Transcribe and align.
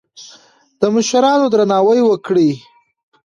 د 0.79 0.81
مشرانو 0.95 1.45
درناوی 1.53 1.99
وکړئ. 2.05 2.51